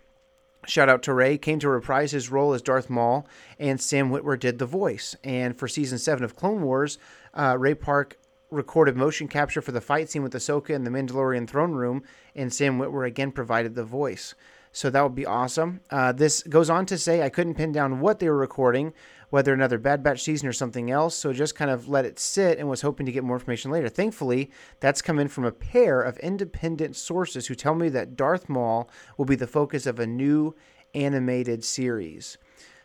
[0.67, 3.27] shout out to Ray, came to reprise his role as Darth Maul,
[3.59, 5.17] and Sam Witwer did the voice.
[5.25, 6.99] And for season seven of Clone Wars,
[7.35, 8.19] uh, Ray Park
[8.51, 12.03] recorded motion capture for the fight scene with Ahsoka in the Mandalorian throne room,
[12.35, 14.35] and Sam Witwer again provided the voice.
[14.73, 15.81] So that would be awesome.
[15.91, 18.93] Uh, this goes on to say I couldn't pin down what they were recording,
[19.31, 21.17] whether another Bad Batch season or something else.
[21.17, 23.89] So just kind of let it sit and was hoping to get more information later.
[23.89, 28.49] Thankfully, that's come in from a pair of independent sources who tell me that Darth
[28.49, 30.55] Maul will be the focus of a new
[30.95, 32.37] animated series.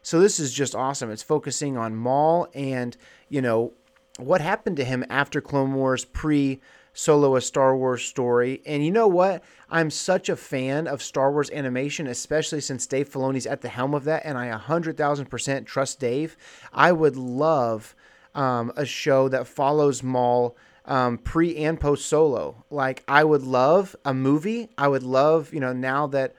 [0.02, 1.10] So this is just awesome.
[1.10, 2.96] It's focusing on Maul and,
[3.28, 3.74] you know,
[4.18, 6.62] what happened to him after Clone Wars pre
[6.96, 8.62] Solo a Star Wars story.
[8.66, 9.44] And you know what?
[9.70, 13.94] I'm such a fan of Star Wars animation, especially since Dave Filoni's at the helm
[13.94, 16.38] of that, and I 100,000% trust Dave.
[16.74, 17.96] I would love
[18.34, 20.56] um, a show that follows Maul
[20.86, 22.64] um, pre and post Solo.
[22.70, 24.70] Like, I would love a movie.
[24.78, 26.34] I would love, you know, now that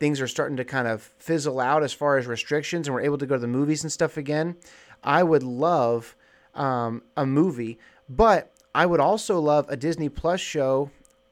[0.00, 3.18] things are starting to kind of fizzle out as far as restrictions and we're able
[3.18, 4.56] to go to the movies and stuff again,
[5.04, 6.16] I would love
[6.54, 7.78] um, a movie.
[8.08, 10.90] But I would also love a Disney Plus show.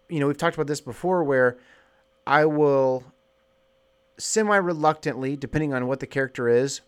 [0.09, 1.57] You know, we've talked about this before where
[2.27, 3.05] I will
[4.19, 6.81] semi reluctantly, depending on what the character is,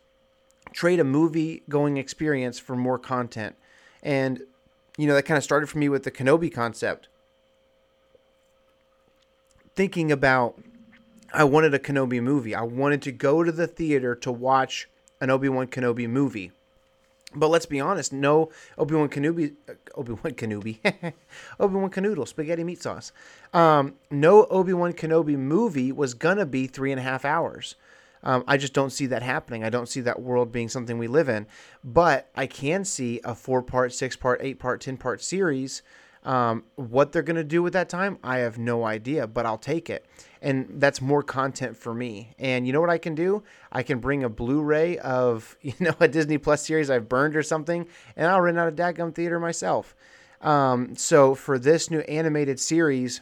[0.73, 3.57] trade a movie going experience for more content.
[4.03, 4.43] And,
[4.97, 7.09] you know, that kind of started for me with the Kenobi concept.
[9.77, 10.61] Thinking about,
[11.33, 12.55] I wanted a Kenobi movie.
[12.55, 14.89] I wanted to go to the theater to watch
[15.21, 16.53] an Obi Wan Kenobi movie.
[17.35, 19.55] But let's be honest, no Obi Wan Kenobi,
[19.95, 20.79] Obi Wan Kenobi,
[21.61, 23.13] Obi Wan Canoodle, spaghetti meat sauce.
[23.53, 27.77] Um, no Obi Wan Kenobi movie was gonna be three and a half hours.
[28.23, 29.65] Um, I just don't see that happening.
[29.65, 31.47] I don't see that world being something we live in.
[31.83, 35.83] But I can see a four part, six part, eight part, 10 part series.
[36.23, 39.89] Um, what they're to do with that time, I have no idea, but I'll take
[39.89, 40.05] it.
[40.43, 42.35] And that's more content for me.
[42.39, 43.43] And you know what I can do?
[43.71, 47.37] I can bring a Blu ray of, you know, a Disney Plus series I've burned
[47.37, 49.95] or something, and I'll rent out a Dadgum theater myself.
[50.41, 53.21] Um, so for this new animated series,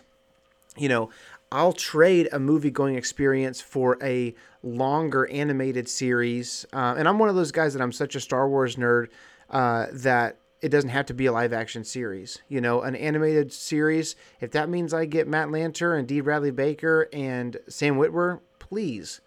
[0.77, 1.11] you know,
[1.51, 6.67] I'll trade a movie going experience for a longer animated series.
[6.73, 9.09] Uh, and I'm one of those guys that I'm such a Star Wars nerd
[9.51, 12.39] uh, that it doesn't have to be a live action series.
[12.49, 16.51] You know, an animated series, if that means I get Matt Lanter and Dee Bradley
[16.51, 19.21] Baker and Sam Witwer, please.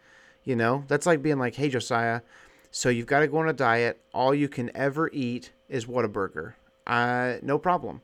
[0.43, 2.21] You know, that's like being like, hey, Josiah,
[2.71, 4.01] so you've got to go on a diet.
[4.13, 6.53] All you can ever eat is Whataburger.
[6.87, 8.01] Uh, no problem.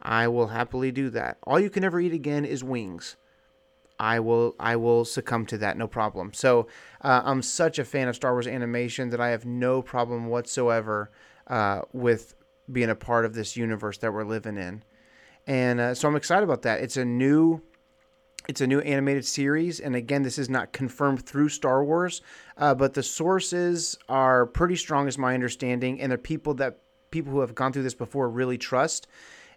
[0.00, 1.38] I will happily do that.
[1.44, 3.16] All you can ever eat again is wings.
[3.98, 6.32] I will I will succumb to that, no problem.
[6.32, 6.66] So
[7.02, 11.10] uh, I'm such a fan of Star Wars animation that I have no problem whatsoever
[11.46, 12.34] uh, with
[12.70, 14.82] being a part of this universe that we're living in,
[15.46, 16.80] and uh, so I'm excited about that.
[16.80, 17.62] It's a new
[18.48, 22.22] it's a new animated series, and again, this is not confirmed through Star Wars,
[22.56, 26.78] uh, but the sources are pretty strong, is my understanding, and they're people that
[27.10, 29.06] people who have gone through this before really trust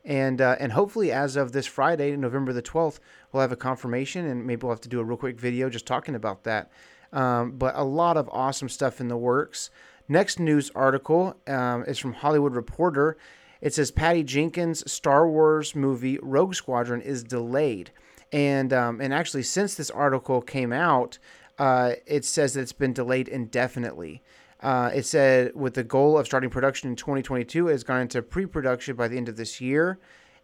[0.05, 2.99] and uh, and hopefully as of this Friday, November the twelfth,
[3.31, 5.87] we'll have a confirmation, and maybe we'll have to do a real quick video just
[5.87, 6.71] talking about that.
[7.11, 9.71] Um, but a lot of awesome stuff in the works.
[10.07, 13.17] Next news article um, is from Hollywood Reporter.
[13.61, 17.91] It says Patty Jenkins' Star Wars movie Rogue Squadron is delayed,
[18.31, 21.17] and um, and actually since this article came out,
[21.57, 24.21] uh, it says that it's been delayed indefinitely.
[24.61, 28.21] Uh, it said with the goal of starting production in 2022, it has gone into
[28.21, 29.97] pre-production by the end of this year,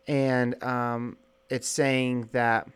[0.07, 1.17] and um,
[1.49, 2.67] it's saying that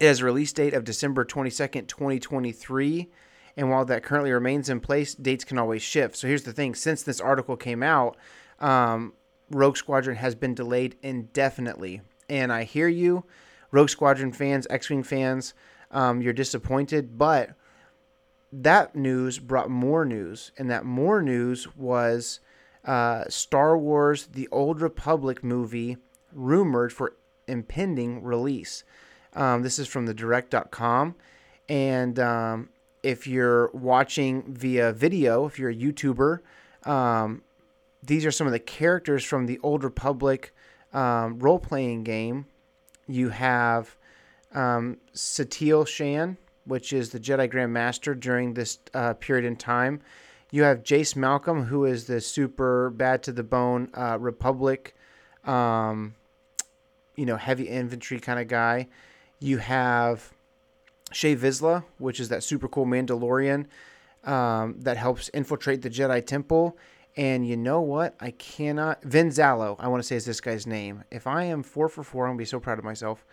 [0.00, 3.08] it has a release date of December 22nd, 2023.
[3.56, 6.16] And while that currently remains in place, dates can always shift.
[6.16, 8.16] So here's the thing: since this article came out,
[8.60, 9.14] um,
[9.50, 12.02] Rogue Squadron has been delayed indefinitely.
[12.28, 13.24] And I hear you,
[13.70, 15.54] Rogue Squadron fans, X-wing fans,
[15.90, 17.50] um, you're disappointed, but
[18.52, 22.40] that news brought more news, and that more news was
[22.84, 25.96] uh, Star Wars: The Old Republic movie
[26.32, 27.14] rumored for
[27.46, 28.84] impending release.
[29.32, 31.14] Um, this is from the direct.com.
[31.68, 32.68] And um,
[33.06, 36.40] if you're watching via video, if you're a YouTuber,
[36.82, 37.42] um,
[38.02, 40.52] these are some of the characters from the Old Republic
[40.92, 42.46] um, role playing game.
[43.06, 43.96] You have
[44.52, 50.00] um, Satele Shan, which is the Jedi Grand Master during this uh, period in time.
[50.50, 54.96] You have Jace Malcom, who is the super bad to the bone uh, Republic,
[55.44, 56.16] um,
[57.14, 58.88] you know, heavy infantry kind of guy.
[59.38, 60.32] You have
[61.16, 63.66] Shae Vizla, which is that super cool Mandalorian
[64.24, 66.76] um, that helps infiltrate the Jedi Temple.
[67.16, 68.14] And you know what?
[68.20, 69.02] I cannot.
[69.02, 71.04] Ven Zallow, I want to say is this guy's name.
[71.10, 73.24] If I am four for four, I'm to be so proud of myself.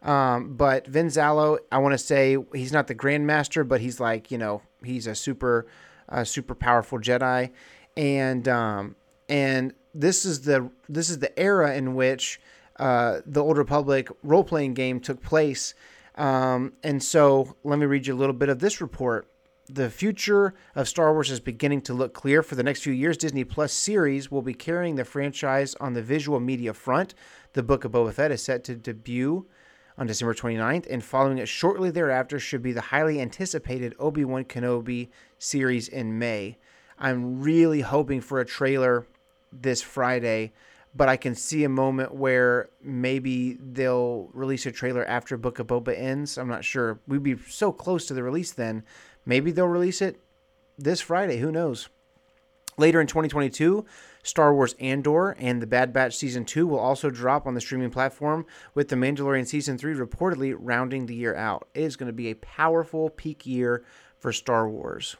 [0.00, 4.30] Um, but Ven Zallow, I want to say he's not the Grandmaster, but he's like
[4.30, 5.66] you know he's a super,
[6.08, 7.50] uh, super powerful Jedi,
[7.98, 8.96] and um,
[9.28, 12.40] and this is the this is the era in which
[12.78, 15.74] uh, the Old Republic role playing game took place.
[16.16, 19.28] Um, and so let me read you a little bit of this report.
[19.68, 22.42] The future of Star Wars is beginning to look clear.
[22.42, 26.02] For the next few years, Disney Plus series will be carrying the franchise on the
[26.02, 27.14] visual media front.
[27.54, 29.46] The Book of Boba Fett is set to debut
[29.98, 34.44] on December 29th, and following it shortly thereafter should be the highly anticipated Obi Wan
[34.44, 36.58] Kenobi series in May.
[36.98, 39.06] I'm really hoping for a trailer
[39.52, 40.52] this Friday,
[40.96, 45.66] but I can see a moment where maybe they'll release a trailer after Book of
[45.66, 46.38] Boba ends.
[46.38, 47.00] I'm not sure.
[47.06, 48.82] We'd be so close to the release then.
[49.26, 50.18] Maybe they'll release it
[50.78, 51.38] this Friday.
[51.38, 51.88] Who knows?
[52.78, 53.84] Later in 2022,
[54.22, 57.90] Star Wars Andor and The Bad Batch Season 2 will also drop on the streaming
[57.90, 61.68] platform, with The Mandalorian Season 3 reportedly rounding the year out.
[61.74, 63.84] It is going to be a powerful peak year
[64.18, 65.16] for Star Wars.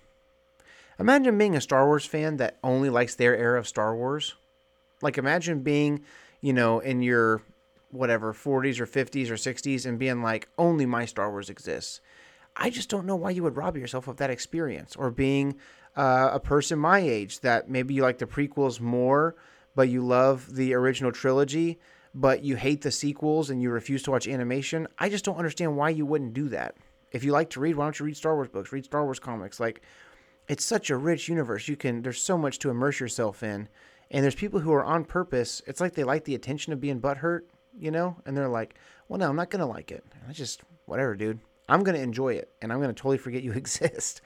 [0.98, 4.34] Imagine being a Star Wars fan that only likes their era of Star Wars.
[5.02, 6.02] Like, imagine being,
[6.40, 7.42] you know, in your
[7.90, 12.00] whatever 40s or 50s or 60s and being like, only my Star Wars exists.
[12.56, 15.56] I just don't know why you would rob yourself of that experience or being
[15.96, 19.36] uh, a person my age that maybe you like the prequels more,
[19.74, 21.78] but you love the original trilogy,
[22.14, 24.88] but you hate the sequels and you refuse to watch animation.
[24.98, 26.76] I just don't understand why you wouldn't do that.
[27.12, 28.72] If you like to read, why don't you read Star Wars books?
[28.72, 29.60] Read Star Wars comics.
[29.60, 29.82] Like,
[30.48, 31.68] it's such a rich universe.
[31.68, 33.68] You can there's so much to immerse yourself in,
[34.10, 35.62] and there's people who are on purpose.
[35.66, 37.42] It's like they like the attention of being butthurt,
[37.78, 38.74] you know, and they're like,
[39.08, 40.04] well, no, I'm not gonna like it.
[40.28, 41.40] I just whatever, dude.
[41.68, 44.20] I'm gonna enjoy it, and I'm gonna totally forget you exist.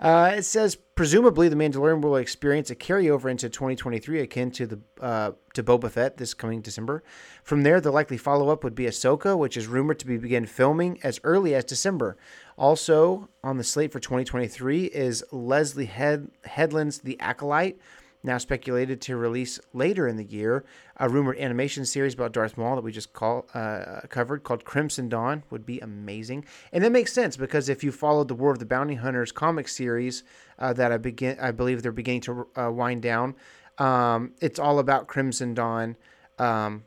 [0.00, 4.80] Uh, it says presumably the Mandalorian will experience a carryover into 2023 akin to the
[4.98, 7.02] uh, to Boba Fett this coming December.
[7.44, 10.46] From there, the likely follow up would be Ahsoka, which is rumored to be begin
[10.46, 12.16] filming as early as December.
[12.56, 17.78] Also on the slate for 2023 is Leslye Head- Headland's The Acolyte,
[18.22, 20.64] now speculated to release later in the year.
[20.96, 25.08] A rumored animation series about Darth Maul that we just call uh, covered called Crimson
[25.08, 28.58] Dawn would be amazing, and that makes sense because if you followed the War of
[28.58, 30.22] the Bounty Hunters comic series
[30.58, 33.34] uh, that I begin, I believe they're beginning to uh, wind down.
[33.78, 35.96] Um, it's all about Crimson Dawn
[36.38, 36.84] um,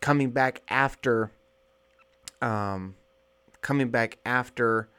[0.00, 1.32] coming back after,
[2.42, 2.96] um,
[3.62, 4.90] coming back after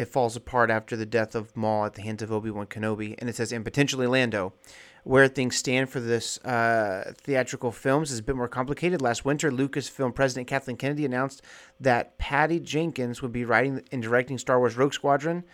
[0.00, 3.14] it falls apart after the death of Maul at the hands of Obi Wan Kenobi,
[3.18, 4.54] and it says and potentially Lando.
[5.04, 9.00] Where things stand for this uh, theatrical films is a bit more complicated.
[9.00, 11.42] Last winter, Lucasfilm president Kathleen Kennedy announced
[11.80, 15.44] that Patty Jenkins would be writing and directing Star Wars Rogue Squadron,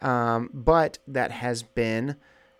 [0.00, 2.16] um, but that has been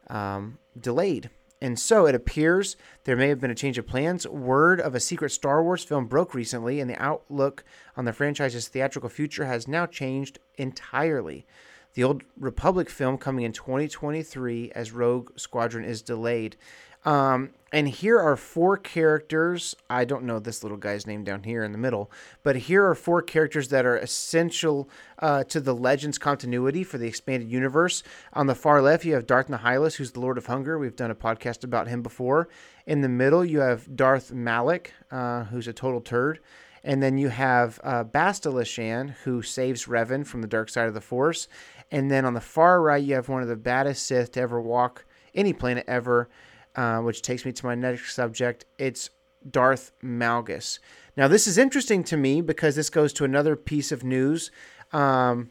[0.09, 1.31] um, delayed.
[1.63, 4.27] And so it appears there may have been a change of plans.
[4.27, 7.65] Word of a secret Star Wars film broke recently, and the outlook
[7.97, 11.47] on the franchise's theatrical future has now changed entirely.
[11.95, 16.57] The Old Republic film coming in 2023 as Rogue Squadron is delayed.
[17.05, 19.75] Um, and here are four characters.
[19.89, 22.11] I don't know this little guy's name down here in the middle,
[22.43, 24.89] but here are four characters that are essential
[25.21, 28.03] uh, to the Legends continuity for the expanded universe.
[28.33, 30.79] On the far left, you have Darth Nihilus, who's the Lord of Hunger.
[30.79, 32.49] We've done a podcast about him before.
[32.87, 36.41] In the middle, you have Darth Malak, uh, who's a total turd.
[36.83, 40.95] And then you have uh, Bastila Shan, who saves Revan from the dark side of
[40.95, 41.47] the Force.
[41.91, 44.61] And then on the far right, you have one of the baddest Sith to ever
[44.61, 46.29] walk any planet ever,
[46.77, 48.65] uh, which takes me to my next subject.
[48.79, 49.11] It's
[49.49, 50.79] Darth Malgus.
[51.17, 54.51] Now, this is interesting to me because this goes to another piece of news.
[54.93, 55.51] Um,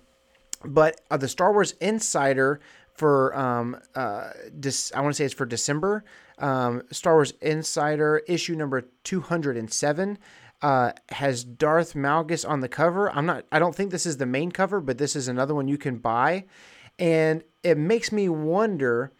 [0.63, 2.59] but uh, the Star Wars Insider
[2.93, 6.03] for um, uh, dis- I want to say it's for December.
[6.37, 10.17] Um, Star Wars Insider issue number two hundred and seven
[10.61, 13.09] uh, has Darth Malgus on the cover.
[13.11, 13.45] I'm not.
[13.51, 15.97] I don't think this is the main cover, but this is another one you can
[15.97, 16.45] buy,
[16.97, 19.13] and it makes me wonder: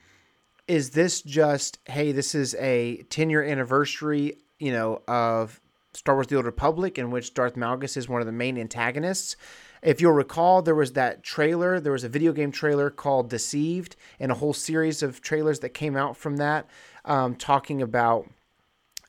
[0.68, 5.62] Is this just hey, this is a 10 year anniversary, you know, of
[5.94, 9.38] Star Wars: The Old Republic, in which Darth Malgus is one of the main antagonists?
[9.82, 11.80] If you'll recall, there was that trailer.
[11.80, 15.70] There was a video game trailer called Deceived, and a whole series of trailers that
[15.70, 16.68] came out from that,
[17.06, 18.30] um, talking about.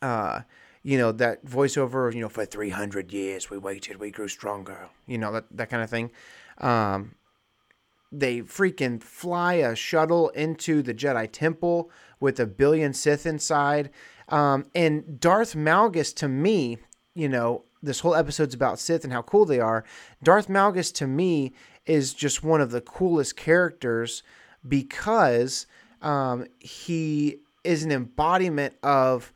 [0.00, 0.42] Uh,
[0.82, 5.18] you know that voiceover you know for 300 years we waited we grew stronger you
[5.18, 6.10] know that, that kind of thing.
[6.58, 7.14] Um,
[8.12, 13.90] they freaking fly a shuttle into the jedi temple with a billion sith inside.
[14.28, 16.78] Um, and darth malgus to me
[17.14, 19.84] you know this whole episode's about sith and how cool they are.
[20.22, 21.52] Darth malgus to me
[21.86, 24.22] is just one of the coolest characters
[24.66, 25.66] because
[26.02, 29.32] um, he is an embodiment of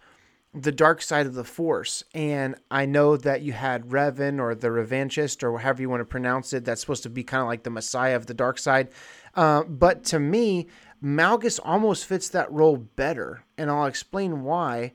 [0.55, 2.05] the dark side of the force.
[2.15, 6.07] And I know that you had Revan or the Revanchist or however you want to
[6.07, 6.65] pronounce it.
[6.65, 8.91] That's supposed to be kind of like the Messiah of the dark side.
[9.35, 10.69] Uh, but to me,
[11.03, 13.45] Malgus almost fits that role better.
[13.59, 14.93] And I'll explain why.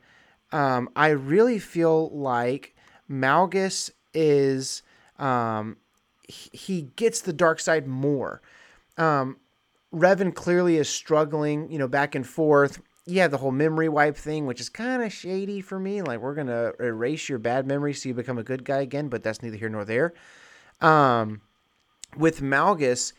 [0.52, 2.74] Um, I really feel like
[3.12, 4.82] Malgus is,
[5.20, 5.78] um,
[6.28, 8.42] he, gets the dark side more.
[8.98, 9.38] Um,
[9.94, 14.16] Revan clearly is struggling, you know, back and forth you have the whole memory wipe
[14.16, 16.02] thing, which is kind of shady for me.
[16.02, 19.24] Like we're gonna erase your bad memories so you become a good guy again, but
[19.24, 20.14] that's neither here nor there.
[20.82, 21.42] Um,
[22.18, 23.14] with Malgus,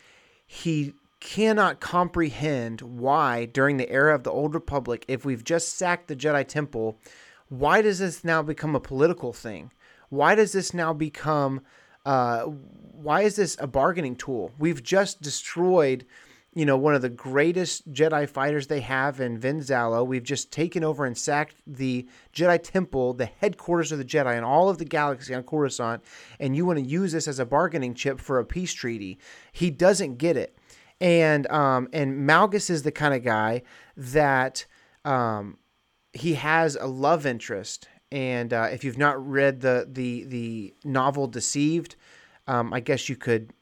[0.47, 6.09] he cannot comprehend why during the era of the Old Republic, if we've just sacked
[6.09, 6.99] the Jedi Temple,
[7.49, 9.71] why does this now become a political thing?
[10.09, 11.61] Why does this now become?
[12.07, 14.53] Uh, why is this a bargaining tool?
[14.59, 16.07] We've just destroyed
[16.53, 20.05] you know, one of the greatest Jedi fighters they have in Ven Zallow.
[20.05, 24.45] We've just taken over and sacked the Jedi Temple, the headquarters of the Jedi and
[24.45, 26.03] all of the galaxy on Coruscant,
[26.41, 29.19] and you want to use this as a bargaining chip for a peace treaty.
[29.53, 30.59] He doesn't get it.
[31.01, 33.63] And um, and Malgus is the kind of guy
[33.97, 34.67] that
[35.05, 35.57] um,
[36.13, 37.89] he has a love interest.
[38.13, 41.95] And uh, if you've not read the the the novel Deceived,
[42.49, 43.53] um, I guess you could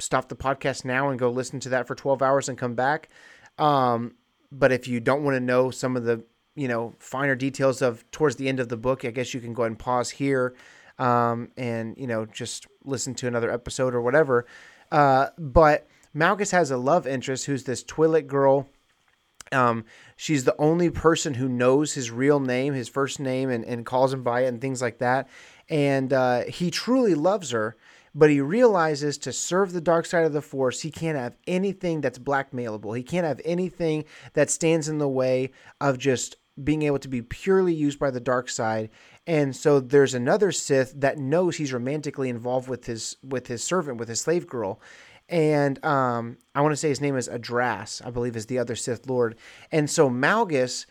[0.00, 3.08] stop the podcast now and go listen to that for 12 hours and come back.
[3.58, 4.14] Um,
[4.50, 6.24] but if you don't want to know some of the
[6.54, 9.52] you know finer details of towards the end of the book, I guess you can
[9.52, 10.54] go ahead and pause here,
[10.98, 14.46] um, and you know just listen to another episode or whatever.
[14.90, 18.68] Uh, but Malgus has a love interest who's this Twi'lek girl.
[19.52, 19.84] Um,
[20.16, 24.12] she's the only person who knows his real name, his first name, and, and calls
[24.12, 25.28] him by it and things like that.
[25.70, 27.76] And uh, he truly loves her,
[28.18, 32.00] but he realizes to serve the dark side of the Force, he can't have anything
[32.00, 32.96] that's blackmailable.
[32.96, 37.22] He can't have anything that stands in the way of just being able to be
[37.22, 38.90] purely used by the dark side.
[39.28, 43.98] And so there's another Sith that knows he's romantically involved with his with his servant,
[43.98, 44.80] with his slave girl,
[45.28, 48.74] and um, I want to say his name is Adraas, I believe is the other
[48.74, 49.36] Sith Lord.
[49.70, 50.86] And so Malgus,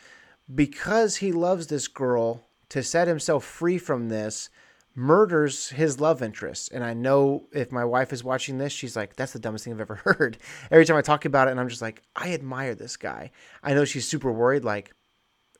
[0.53, 4.49] because he loves this girl, to set himself free from this,
[4.97, 6.71] murders his love interest.
[6.71, 9.73] And I know if my wife is watching this, she's like, that's the dumbest thing
[9.73, 10.39] I've ever heard.
[10.71, 13.29] Every time I talk about it, and I'm just like, I admire this guy.
[13.61, 14.91] I know she's super worried, like,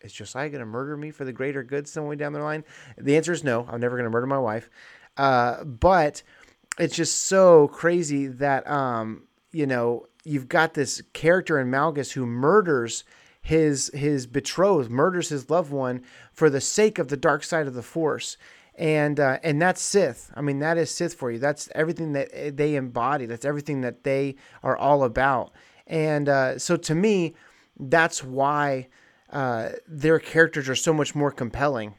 [0.02, 2.64] is Josiah going to murder me for the greater good some way down the line?
[2.98, 3.68] The answer is no.
[3.70, 4.70] I'm never going to murder my wife.
[5.18, 6.24] Uh, but
[6.80, 12.26] it's just so crazy that um, you know you've got this character in Malgus who
[12.26, 13.04] murders
[13.42, 17.74] his his betrothed, murders his loved one for the sake of the dark side of
[17.74, 18.38] the Force,
[18.78, 20.32] and uh, and that's Sith.
[20.36, 21.40] I mean, that is Sith for you.
[21.40, 23.26] That's everything that they embody.
[23.26, 25.52] That's everything that they are all about.
[25.88, 27.36] And uh, so to me,
[27.80, 28.90] that's why
[29.32, 31.96] uh, their characters are so much more compelling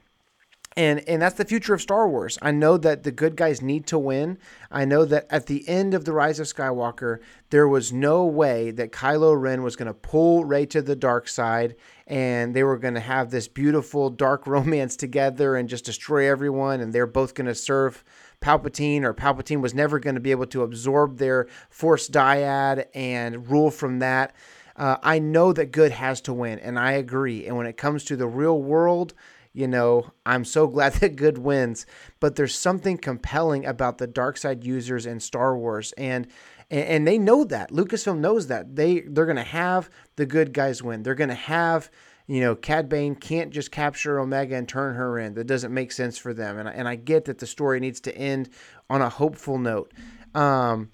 [0.79, 2.39] and and that's the future of Star Wars.
[2.41, 4.39] I know that the good guys need to win.
[4.71, 7.19] I know that at the end of the Rise of Skywalker,
[7.51, 11.27] there was no way that Kylo Ren was going to pull Rey to the dark
[11.27, 11.75] side,
[12.07, 16.81] and they were going to have this beautiful dark romance together and just destroy everyone,
[16.81, 18.05] and they're both going to serve.
[18.41, 23.51] Palpatine or Palpatine was never going to be able to absorb their Force dyad and
[23.51, 24.33] rule from that.
[24.77, 27.49] Uh, I know that good has to win, and I agree.
[27.49, 29.13] And when it comes to the real world,
[29.59, 31.85] you know, I'm so glad that good wins,
[32.21, 36.29] but there's something compelling about the dark side users in Star Wars and
[36.71, 37.71] and they know that.
[37.71, 38.77] Lucasfilm knows that.
[38.77, 41.03] They they're going to have the good guys win.
[41.03, 41.91] They're going to have
[42.29, 45.33] you know, Cad Bane can't just capture Omega and turn her in.
[45.33, 46.59] That doesn't make sense for them.
[46.59, 48.51] And, and I get that the story needs to end
[48.91, 49.95] on a hopeful note.
[50.35, 50.91] Um,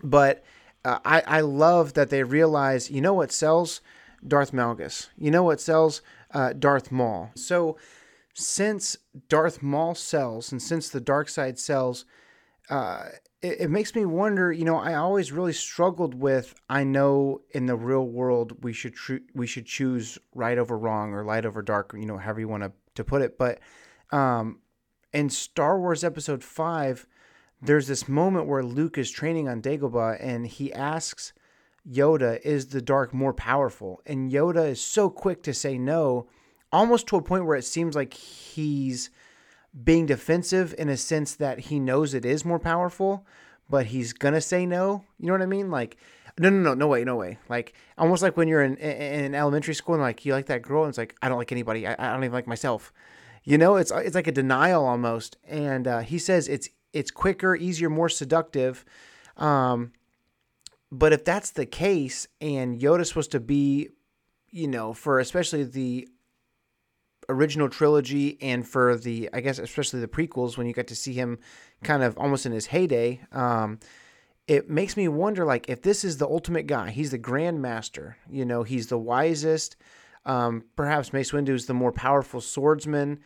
[0.00, 0.44] but
[0.84, 3.80] uh, I, I love that they realize, you know what sells?
[4.26, 5.08] Darth Malgus.
[5.18, 6.02] You know what sells?
[6.32, 7.30] Uh, Darth Maul.
[7.34, 7.76] So,
[8.34, 8.96] since
[9.28, 12.04] Darth Maul sells and since the dark side sells,
[12.68, 13.06] uh,
[13.42, 14.52] it, it, makes me wonder.
[14.52, 16.54] You know, I always really struggled with.
[16.68, 21.12] I know in the real world we should tr- we should choose right over wrong
[21.12, 21.92] or light over dark.
[21.94, 23.38] You know, however you want to to put it.
[23.38, 23.60] But
[24.12, 24.60] um,
[25.12, 27.06] in Star Wars Episode Five,
[27.60, 31.32] there's this moment where Luke is training on Dagobah and he asks
[31.90, 34.00] Yoda, is the dark more powerful?
[34.06, 36.26] And Yoda is so quick to say no,
[36.72, 39.10] almost to a point where it seems like he's
[39.84, 43.26] being defensive in a sense that he knows it is more powerful,
[43.68, 45.04] but he's gonna say no.
[45.18, 45.70] You know what I mean?
[45.70, 45.96] Like,
[46.38, 47.38] no, no, no, no way, no way.
[47.48, 50.84] Like almost like when you're in in elementary school and like you like that girl,
[50.84, 51.86] and it's like I don't like anybody.
[51.86, 52.92] I, I don't even like myself.
[53.44, 55.36] You know, it's it's like a denial almost.
[55.46, 58.84] And uh, he says it's it's quicker, easier, more seductive.
[59.36, 59.92] Um,
[60.92, 63.90] but if that's the case, and Yoda's supposed to be,
[64.50, 66.08] you know, for especially the
[67.28, 71.12] original trilogy and for the, I guess, especially the prequels, when you get to see
[71.12, 71.38] him
[71.84, 73.78] kind of almost in his heyday, um,
[74.48, 78.16] it makes me wonder, like, if this is the ultimate guy, he's the Grand Master,
[78.28, 79.76] you know, he's the wisest.
[80.26, 83.20] Um, perhaps Mace Windu is the more powerful swordsman.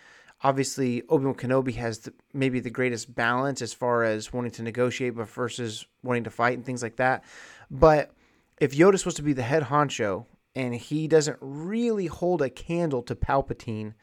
[0.45, 4.63] Obviously, Obi Wan Kenobi has the, maybe the greatest balance as far as wanting to
[4.63, 7.25] negotiate, but versus wanting to fight and things like that.
[7.71, 8.13] But
[8.61, 13.03] if Yoda's supposed to be the head honcho and he doesn't really hold a candle
[13.05, 13.95] to Palpatine,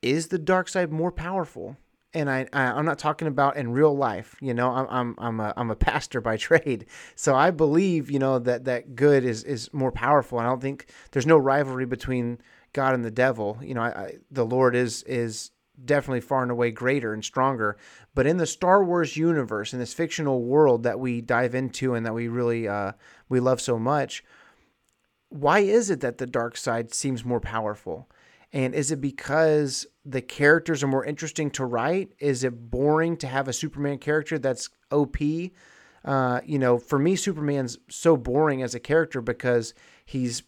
[0.00, 1.76] is the dark side more powerful?
[2.14, 4.36] And I, I am not talking about in real life.
[4.40, 8.18] You know, I'm I'm I'm a I'm a pastor by trade, so I believe you
[8.18, 10.38] know that that good is is more powerful.
[10.38, 12.38] And I don't think there's no rivalry between
[12.76, 13.58] God and the devil.
[13.62, 15.50] You know, I, I, the Lord is is
[15.82, 17.78] definitely far and away greater and stronger.
[18.14, 22.04] But in the Star Wars universe, in this fictional world that we dive into and
[22.04, 22.92] that we really uh,
[23.30, 24.22] we love so much,
[25.30, 28.10] why is it that the dark side seems more powerful?
[28.52, 32.12] And is it because the characters are more interesting to write?
[32.18, 35.16] Is it boring to have a Superman character that's OP?
[36.04, 39.72] Uh, you know, for me, Superman's so boring as a character because
[40.04, 40.42] he's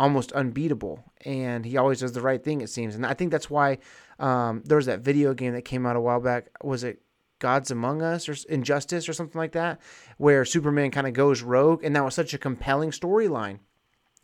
[0.00, 2.94] almost unbeatable and he always does the right thing, it seems.
[2.94, 3.78] And I think that's why
[4.18, 6.46] um, there was that video game that came out a while back.
[6.64, 7.02] Was it
[7.38, 9.78] Gods Among Us or Injustice or something like that,
[10.16, 13.58] where Superman kind of goes rogue, and that was such a compelling storyline.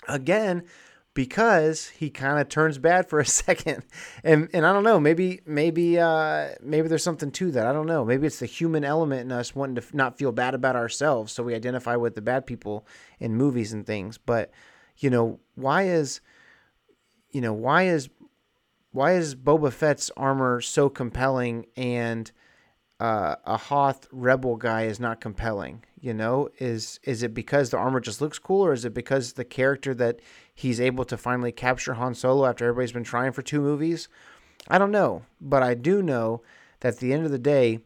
[0.08, 0.64] again
[1.12, 3.82] because he kind of turns bad for a second
[4.22, 7.86] and and I don't know maybe maybe uh maybe there's something to that I don't
[7.86, 11.32] know maybe it's the human element in us wanting to not feel bad about ourselves
[11.32, 12.86] so we identify with the bad people
[13.18, 14.50] in movies and things but
[14.98, 16.20] you know why is
[17.30, 18.08] you know why is
[18.96, 22.32] why is Boba Fett's armor so compelling and
[22.98, 25.84] uh, a Hoth rebel guy is not compelling?
[26.00, 29.34] You know, is is it because the armor just looks cool, or is it because
[29.34, 30.20] the character that
[30.54, 34.08] he's able to finally capture Han Solo after everybody's been trying for two movies?
[34.68, 36.42] I don't know, but I do know
[36.80, 37.80] that at the end of the day,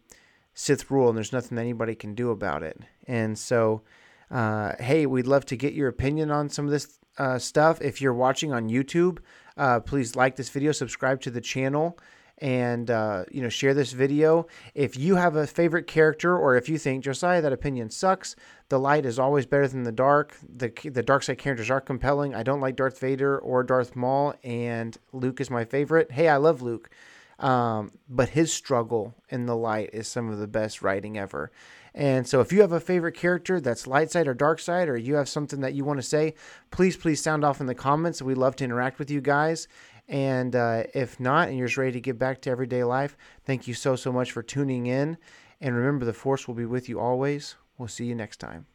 [0.55, 2.79] Sith rule, and there's nothing that anybody can do about it.
[3.07, 3.83] And so,
[4.31, 7.81] uh, hey, we'd love to get your opinion on some of this uh, stuff.
[7.81, 9.19] If you're watching on YouTube,
[9.57, 11.99] uh, please like this video, subscribe to the channel,
[12.39, 14.47] and uh, you know share this video.
[14.75, 18.37] If you have a favorite character, or if you think Josiah that opinion sucks,
[18.69, 20.37] the light is always better than the dark.
[20.57, 22.35] The the dark side characters are compelling.
[22.35, 26.13] I don't like Darth Vader or Darth Maul, and Luke is my favorite.
[26.13, 26.91] Hey, I love Luke.
[27.39, 31.51] Um, but his struggle in the light is some of the best writing ever.
[31.95, 34.97] And so, if you have a favorite character that's light side or dark side, or
[34.97, 36.35] you have something that you want to say,
[36.71, 38.23] please, please sound off in the comments.
[38.23, 39.67] We'd love to interact with you guys.
[40.09, 43.69] And uh, if not, and you're just ready to get back to everyday life, thank
[43.69, 45.17] you so, so much for tuning in.
[45.61, 47.55] And remember, the Force will be with you always.
[47.79, 48.67] We'll see you next time.